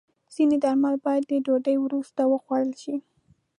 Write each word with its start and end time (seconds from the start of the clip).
ځینې 0.33 0.55
درمل 0.63 0.95
باید 1.05 1.23
د 1.27 1.33
ډوډۍ 1.45 1.75
وروسته 1.81 2.21
وخوړل 2.27 2.71
شي. 2.81 2.95